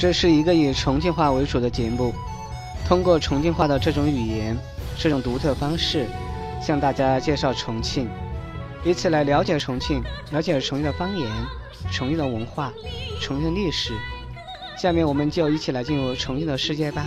[0.00, 2.14] 这是一个以重庆话为主的节目，
[2.86, 4.56] 通过重庆话的这种语言、
[4.96, 6.06] 这种独特方式，
[6.58, 8.08] 向大家介绍重庆，
[8.82, 10.02] 以此来了解重庆，
[10.32, 11.30] 了解重庆的方言、
[11.92, 12.72] 重庆的文化、
[13.20, 13.92] 重庆的历史。
[14.74, 17.04] 下面我们就一起来进入重庆的世界吧。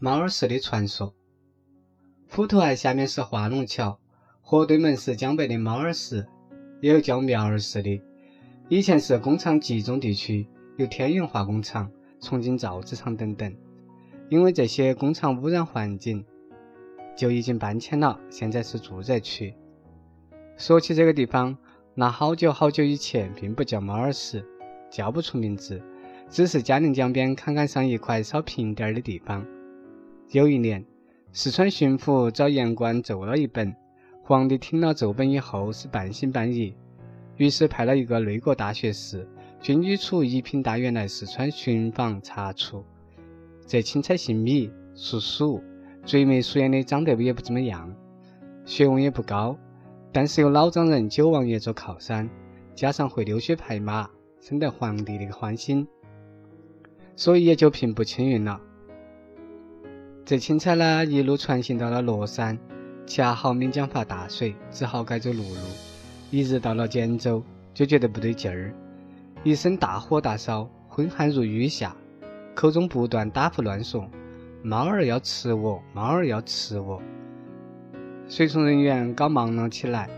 [0.00, 1.14] 猫儿寺的传说：
[2.28, 4.00] 普陀崖下面是化龙桥，
[4.42, 6.26] 河对门是江北的猫儿寺，
[6.82, 8.02] 也有叫苗儿寺的。
[8.70, 10.46] 以前是工厂集中地区，
[10.76, 11.90] 有天元化工厂、
[12.20, 13.50] 重庆造纸厂等等。
[14.28, 16.22] 因为这些工厂污染环境，
[17.16, 19.54] 就已经搬迁了，现在是住宅区。
[20.58, 21.56] 说起这个地方，
[21.94, 24.44] 那好久好久以前并不叫猫儿石，
[24.90, 25.82] 叫不出名字，
[26.28, 29.46] 只是嘉陵江边坎坎上一块稍平点儿的地方。
[30.32, 30.84] 有一年，
[31.32, 33.74] 四川巡抚找言官奏了一本，
[34.22, 36.74] 皇帝听了奏本以后是半信半疑。
[37.38, 39.26] 于是派了一个内阁大学士、
[39.60, 42.84] 军机处一品大员来四川寻访查处。
[43.66, 45.62] 这钦差姓米，属鼠，
[46.04, 47.94] 嘴眉鼠眼的，长得也不怎么样，
[48.64, 49.56] 学问也不高，
[50.12, 52.28] 但是有老丈人九王爷做靠山，
[52.74, 55.86] 加上会溜须拍马，深得皇帝的欢心，
[57.14, 58.60] 所以也就平步青云了。
[60.24, 62.58] 这钦差呢，一路传行到了乐山，
[63.06, 65.97] 恰好岷江发大水，只好改走陆路。
[66.30, 68.74] 一日到了简州，就觉得不对劲儿，
[69.44, 71.96] 一身大火大烧，昏汗如雨下，
[72.54, 74.06] 口中不断打胡乱说
[74.62, 77.00] ：“猫儿要吃我，猫儿要吃我。”
[78.28, 80.10] 随从人员搞忙了起来，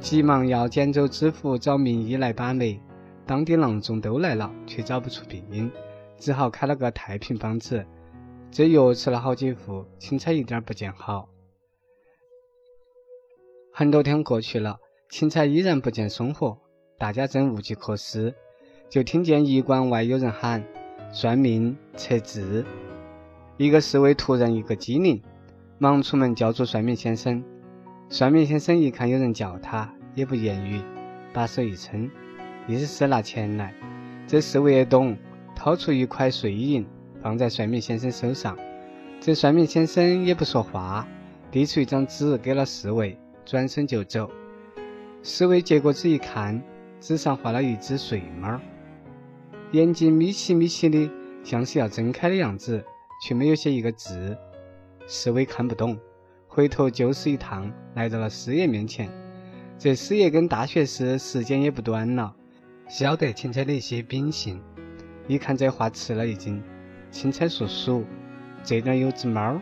[0.00, 2.80] 急忙要简州知府找名医来把脉，
[3.26, 5.70] 当地郎中都来了，却找不出病因，
[6.16, 7.84] 只好开了个太平方子。
[8.50, 11.28] 这药吃了好几副，青菜一点不见好。
[13.70, 14.78] 很多天过去了。
[15.12, 16.56] 钦差依然不见松活，
[16.96, 18.34] 大家正无计可施，
[18.88, 20.64] 就听见驿馆外有人喊
[21.12, 22.64] ：“算命测字。”
[23.58, 25.20] 一个侍卫突然一个机灵，
[25.76, 27.44] 忙出门叫住算命先生。
[28.08, 30.80] 算命先生一看有人叫他，也不言语，
[31.34, 32.10] 把手一撑，
[32.66, 33.74] 意思是拿钱来。
[34.26, 35.14] 这侍卫也懂，
[35.54, 36.86] 掏出一块碎银
[37.20, 38.56] 放在算命先生手上。
[39.20, 41.06] 这算命先生也不说话，
[41.50, 44.30] 递出一张纸给了侍卫，转身就走。
[45.24, 46.60] 侍卫接过纸一看，
[47.00, 48.58] 纸上画了一只睡猫，
[49.70, 51.08] 眼睛眯起眯起的，
[51.44, 52.84] 像是要睁开的样子，
[53.22, 54.36] 却没有写一个字。
[55.06, 55.96] 侍卫看不懂，
[56.48, 59.08] 回头就是一趟，来到了师爷面前。
[59.78, 62.34] 这师爷跟大学士时间也不短了，
[62.88, 64.60] 晓得钦差的一些秉性，
[65.28, 66.60] 一看这话吃了一惊。
[67.12, 68.04] 钦差属鼠，
[68.64, 69.60] 这点有只猫，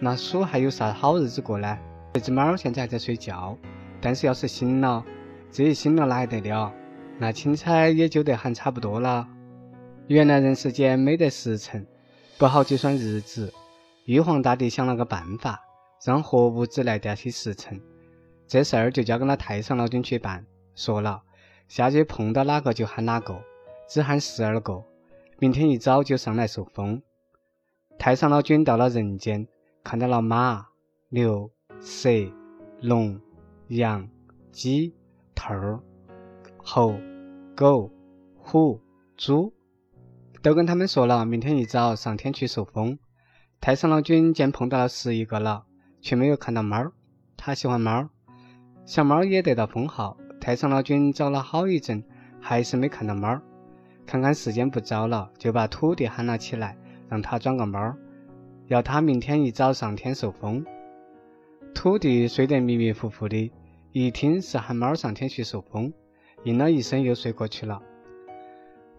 [0.00, 1.78] 那鼠还有啥好日子过呢？
[2.14, 3.58] 这只猫现在还在睡觉。
[4.04, 5.02] 但是要是醒了，
[5.50, 6.70] 这一醒了哪还得了？
[7.18, 9.26] 那钦差也就得喊差不多了。
[10.08, 11.86] 原来人世间没得时辰，
[12.36, 13.50] 不好计算日子。
[14.04, 15.58] 玉皇大帝想了个办法，
[16.04, 17.80] 让活物质来代替时辰。
[18.46, 20.44] 这事儿就交给了太上老君去办。
[20.74, 21.22] 说了，
[21.66, 23.40] 下去碰到哪个就喊哪个，
[23.88, 24.84] 只喊十二个。
[25.38, 27.00] 明天一早就上来受封。
[27.98, 29.48] 太上老君到了人间，
[29.82, 30.66] 看到了马、
[31.08, 31.50] 牛、
[31.80, 32.10] 蛇、
[32.82, 33.18] 龙。
[33.68, 34.08] 羊、
[34.52, 34.94] 鸡、
[35.34, 35.80] 兔、
[36.58, 36.94] 猴、
[37.56, 37.90] 狗、
[38.36, 38.80] 虎、
[39.16, 39.52] 猪，
[40.42, 42.98] 都跟他们说了，明天一早上天去受封。
[43.60, 45.64] 太上老君见碰到了十一个了，
[46.02, 46.92] 却没有看到猫。
[47.36, 48.10] 他喜欢猫，
[48.84, 50.18] 小猫也得到封号。
[50.38, 52.04] 太上老君找了好一阵，
[52.40, 53.40] 还是没看到猫。
[54.04, 56.76] 看看时间不早了，就把土地喊了起来，
[57.08, 57.94] 让他装个猫，
[58.66, 60.62] 要他明天一早上天受封。
[61.74, 63.52] 土地睡得迷迷糊糊的，
[63.92, 65.92] 一听是喊猫上天去受封，
[66.44, 67.82] 应了一声又睡过去了。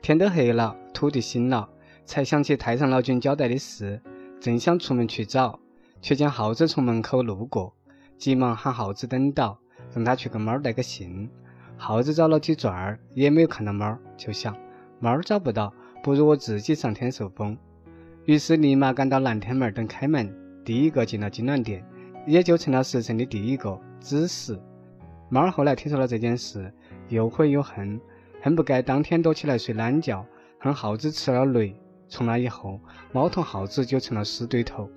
[0.01, 1.67] 天都黑了，土地醒了，
[2.05, 3.99] 才想起太上老君交代的事，
[4.39, 5.59] 正想出门去找，
[6.01, 7.73] 却见耗子从门口路过，
[8.19, 9.57] 急忙喊耗子等到，
[9.95, 11.27] 让他去给猫带个信。
[11.77, 14.55] 耗子找了几转儿，也没有看到猫，就想
[14.99, 15.73] 猫找不到，
[16.03, 17.57] 不如我自己上天受封。
[18.25, 20.31] 于是立马赶到南天门等开门，
[20.63, 21.83] 第一个进了金銮殿。
[22.25, 24.59] 也就成了时辰的第一个子时。
[25.29, 26.71] 猫儿后来听说了这件事，
[27.09, 27.99] 又悔又恨，
[28.41, 30.25] 恨不该当天躲起来睡懒觉，
[30.59, 31.75] 恨耗子吃了雷。
[32.07, 32.79] 从那以后，
[33.11, 34.87] 猫同耗子就成了死对头。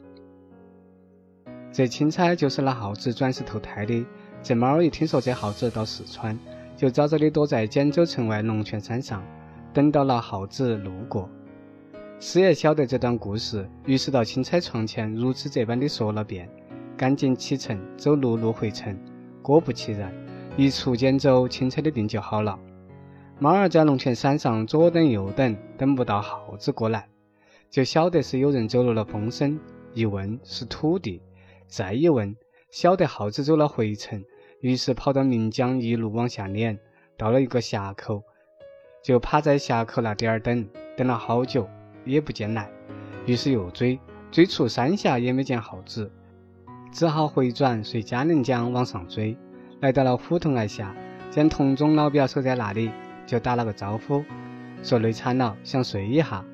[1.72, 4.04] 这钦差就是那耗子转世投胎的。
[4.42, 6.38] 这猫儿一听说这耗子到四川，
[6.76, 9.24] 就早早的躲在简州城外龙泉山上，
[9.72, 11.28] 等到了耗子路过。
[12.20, 16.48] 师爷晓得这段故事，于是到钦差床前如此这般的说了遍。
[16.98, 18.98] 赶紧启程，走陆路回城。
[19.40, 20.12] 果不其然，
[20.56, 22.58] 一出简州，钦差的病就好了。
[23.38, 27.08] 猫儿在龙泉山上左等右等，等不到耗子过来，
[27.70, 29.60] 就晓得是有人走漏了风声。
[29.94, 31.22] 一问是土地，
[31.68, 32.36] 再一问
[32.72, 34.24] 晓得耗子走了回程，
[34.60, 36.80] 于是跑到岷江一路往下撵，
[37.16, 38.24] 到了一个峡口，
[39.04, 41.68] 就趴在峡口那点儿等，等了好久
[42.04, 42.68] 也不见来，
[43.24, 44.00] 于是又追，
[44.32, 46.10] 追出山下也没见耗子，
[46.90, 49.36] 只好回转随嘉陵江往上追，
[49.80, 50.94] 来到了虎头崖下，
[51.30, 52.90] 见同宗老表守在那里，
[53.26, 54.24] 就打了个招呼，
[54.82, 56.44] 说累惨了，想睡一下，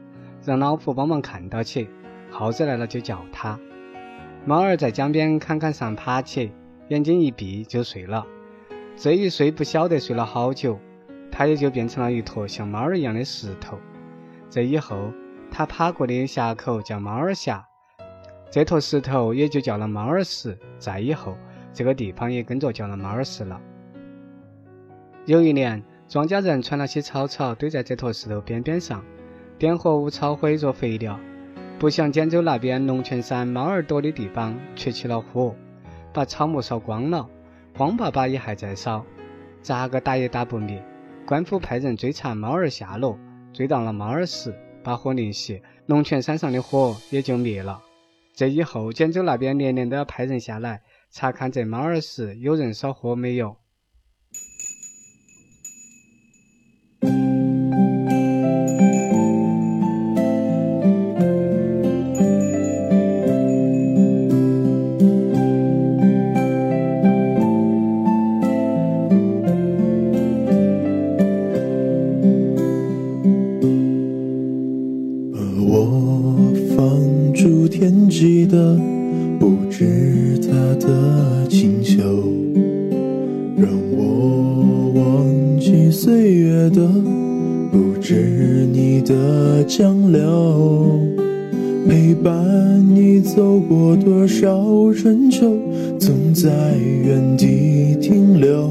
[0.45, 1.89] 让老夫帮忙看到起。
[2.31, 3.59] 耗子来了就叫他，
[4.45, 6.51] 猫儿在江边坎坎上爬起，
[6.89, 8.27] 眼睛一闭就睡了。
[8.97, 10.79] 这一睡不晓得睡了好久，
[11.31, 13.79] 它也就变成了一坨像猫儿一样的石头。
[14.51, 15.13] 这以后，
[15.49, 17.65] 它爬过的峡口叫猫儿峡，
[18.51, 20.57] 这坨石头也就叫了猫儿石。
[20.79, 21.37] 再以后，
[21.73, 23.61] 这个地方也跟着叫了猫儿石了。
[25.27, 29.05] 有一年，庄稼人穿了些草草堆在这坨石头边边上，
[29.59, 31.19] 点火无草灰做肥料。
[31.79, 35.55] 不想简州那边龙泉山猫耳朵的地方却起了火，
[36.13, 37.29] 把草木烧光了，
[37.77, 39.05] 光爸爸也还在烧，
[39.61, 40.83] 咋个打也打不灭。
[41.27, 43.19] 官府派人追查猫儿下落，
[43.53, 44.55] 追到了猫儿石，
[44.85, 47.83] 把火淋熄，龙泉山上的火也就灭了。
[48.37, 53.57] 这以后，简州那边年年都要派人下来查看这猫儿时有人烧火没有。
[77.77, 78.79] 天际的
[79.41, 80.49] 不知他
[80.79, 82.01] 的清秀，
[83.57, 86.89] 让我忘记岁月的
[87.73, 91.01] 不知你的江流，
[91.89, 95.53] 陪伴你走过多少春秋，
[95.99, 98.71] 总在原地停留。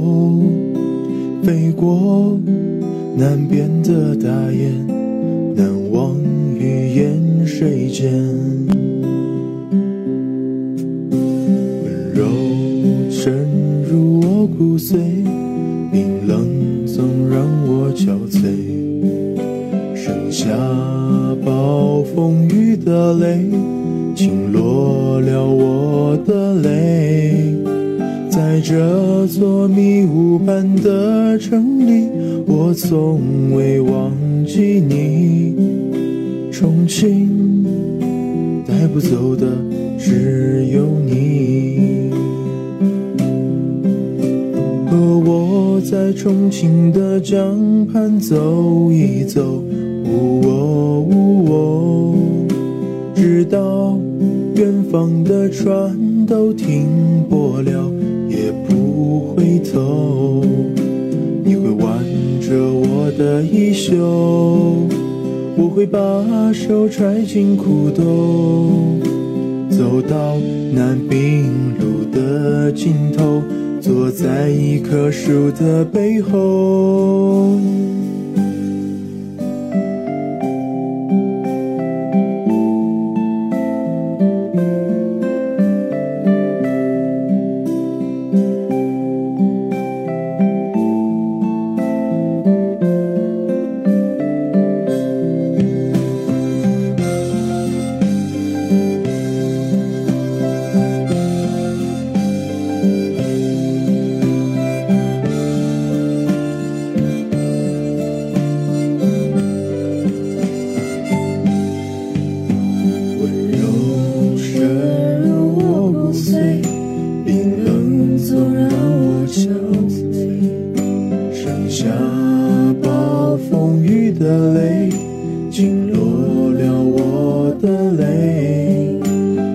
[1.44, 2.40] 飞过
[3.18, 4.88] 南边的大雁，
[5.58, 6.16] 难忘
[6.58, 8.10] 于盐水间。
[14.54, 14.96] 骨髓，
[15.92, 18.50] 冰冷总让我憔悴。
[19.96, 20.50] 剩下
[21.44, 23.50] 暴风雨的泪，
[24.16, 27.56] 倾落了我的泪。
[28.30, 32.10] 在这座迷雾般的城里，
[32.46, 34.12] 我从未忘
[34.46, 35.56] 记你。
[36.52, 37.64] 重庆
[38.66, 39.48] 带不走的
[39.98, 41.93] 只有你。
[45.84, 49.62] 在重庆的江畔走一走。
[50.06, 52.16] 呜喔，
[53.14, 53.98] 直到
[54.56, 56.88] 远方的船都停
[57.30, 57.92] 泊了，
[58.30, 60.44] 也不回头。
[61.44, 62.00] 你会挽
[62.42, 63.96] 着我的衣袖，
[65.58, 66.00] 我会把
[66.54, 69.00] 手揣进裤兜，
[69.70, 70.38] 走到
[70.74, 73.42] 南滨路的尽头，
[73.84, 77.60] 坐在一棵树的背后。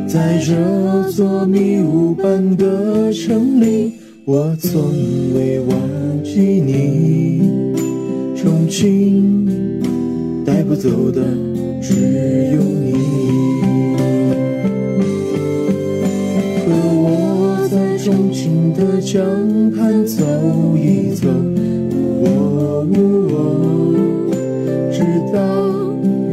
[0.09, 0.55] 在这
[1.11, 3.93] 座迷雾般的城里
[4.25, 4.81] 我从
[5.35, 5.79] 未忘
[6.25, 7.43] 记你，
[8.35, 9.47] 重庆
[10.47, 11.21] 带不走的
[11.83, 12.95] 只有你。
[16.65, 19.23] 和我在重庆的江
[19.73, 20.25] 畔走
[20.75, 21.29] 一走，
[24.91, 25.03] 直
[25.35, 25.39] 到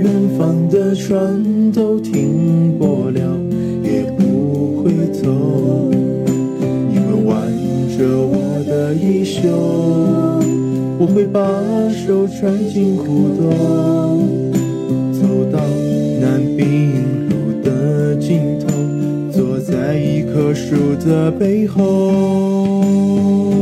[0.01, 2.35] 远方的船都停
[9.25, 9.50] 袖，
[11.00, 11.41] 我会把
[11.89, 13.50] 手揣进裤兜，
[15.12, 15.60] 走到
[16.22, 18.67] 南滨路的尽头，
[19.32, 23.54] 坐在一棵树的背后。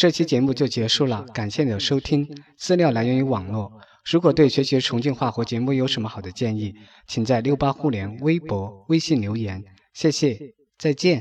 [0.00, 2.26] 这期节目就结束了，感谢你的收听。
[2.56, 3.70] 资料来源于网络。
[4.10, 6.72] 如果对学习重庆话或节目有什么好的建议，
[7.06, 9.62] 请在六八互联微博、微信留言。
[9.92, 10.38] 谢谢，
[10.78, 11.20] 再见。